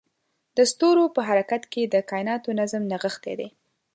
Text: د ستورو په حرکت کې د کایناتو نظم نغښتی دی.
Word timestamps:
د 0.57 0.59
ستورو 0.71 1.03
په 1.15 1.21
حرکت 1.29 1.63
کې 1.73 1.83
د 1.85 1.95
کایناتو 2.09 2.49
نظم 2.59 2.83
نغښتی 2.91 3.33
دی. 3.39 3.49